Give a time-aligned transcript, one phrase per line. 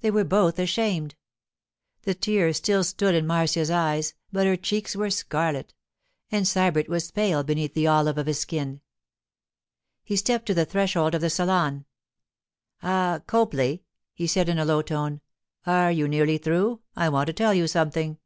[0.00, 1.16] They were both ashamed.
[2.04, 5.74] The tears still stood in Marcia's eyes, but her cheeks were scarlet.
[6.32, 8.80] And Sybert was pale beneath the olive of his skin.
[10.02, 11.84] He stepped to the threshold of the salon.
[12.82, 13.84] 'Ah, Copley,'
[14.14, 15.20] he said in a low tone.
[15.66, 16.80] 'Are you nearly through?
[16.96, 18.18] I want to tell you something.